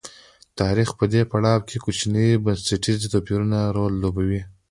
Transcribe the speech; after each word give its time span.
د 0.03 0.03
تاریخ 0.61 0.89
په 0.99 1.05
دې 1.13 1.21
پړاو 1.31 1.65
کې 1.67 1.77
کوچني 1.85 2.27
بنسټي 2.43 2.93
توپیرونه 3.13 3.57
مهم 3.65 3.73
رول 3.77 3.93
لوبوي. 4.03 4.41